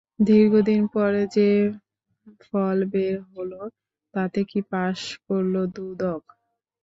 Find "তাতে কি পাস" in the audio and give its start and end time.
4.13-4.97